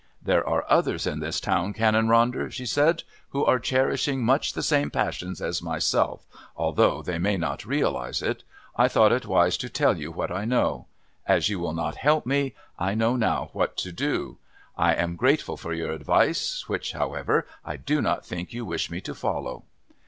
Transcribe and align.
"There 0.19 0.43
are 0.49 0.65
others 0.67 1.05
in 1.05 1.19
this 1.19 1.39
town, 1.39 1.73
Canon 1.73 2.07
Ronder," 2.07 2.51
she 2.51 2.65
said, 2.65 3.03
"who 3.29 3.45
are 3.45 3.59
cherishing 3.59 4.23
much 4.25 4.53
the 4.53 4.63
same 4.63 4.89
passions 4.89 5.43
as 5.43 5.61
myself, 5.61 6.25
although 6.57 7.03
they 7.03 7.19
may 7.19 7.37
not 7.37 7.67
realise 7.67 8.23
it. 8.23 8.41
I 8.75 8.87
thought 8.87 9.11
it 9.11 9.27
wise 9.27 9.57
to 9.57 9.69
tell 9.69 9.95
you 9.95 10.11
what 10.11 10.31
I 10.31 10.43
know. 10.43 10.87
As 11.27 11.49
you 11.49 11.59
will 11.59 11.73
not 11.73 11.97
help 11.97 12.25
me, 12.25 12.55
I 12.79 12.95
know 12.95 13.15
now 13.15 13.51
what 13.53 13.77
to 13.77 13.91
do. 13.91 14.39
I 14.75 14.95
am 14.95 15.17
grateful 15.17 15.55
for 15.55 15.71
your 15.71 15.91
advice 15.91 16.67
which, 16.67 16.93
however, 16.93 17.45
I 17.63 17.77
do 17.77 18.01
not 18.01 18.25
think 18.25 18.53
you 18.53 18.65
wish 18.65 18.89
me 18.89 19.01
to 19.01 19.13
follow." 19.13 19.65